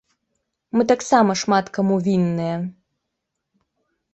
Мы 0.77 0.85
таксама 0.91 1.31
шмат 1.41 1.65
каму 1.75 1.95
вінныя. 2.09 2.55